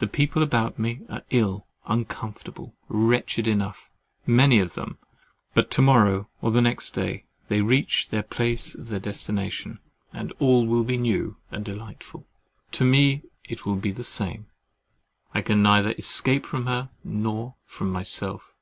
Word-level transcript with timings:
The 0.00 0.08
people 0.08 0.42
about 0.42 0.80
me 0.80 1.02
are 1.08 1.22
ill, 1.30 1.68
uncomfortable, 1.86 2.74
wretched 2.88 3.46
enough, 3.46 3.88
many 4.26 4.58
of 4.58 4.74
them—but 4.74 5.70
to 5.70 5.80
morrow 5.80 6.28
or 6.42 6.50
next 6.60 6.90
day, 6.90 7.22
they 7.46 7.60
reach 7.60 8.08
the 8.08 8.24
place 8.24 8.74
of 8.74 8.88
their 8.88 8.98
destination, 8.98 9.78
and 10.12 10.32
all 10.40 10.66
will 10.66 10.82
be 10.82 10.96
new 10.96 11.36
and 11.52 11.64
delightful. 11.64 12.26
To 12.72 12.84
me 12.84 13.22
it 13.44 13.64
will 13.64 13.76
be 13.76 13.92
the 13.92 14.02
same. 14.02 14.46
I 15.32 15.40
can 15.40 15.62
neither 15.62 15.92
escape 15.92 16.46
from 16.46 16.66
her, 16.66 16.90
nor 17.04 17.54
from 17.64 17.92
myself. 17.92 18.56